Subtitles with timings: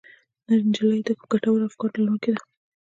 [0.67, 2.41] نجلۍ د ګټورو افکارو لرونکې ده.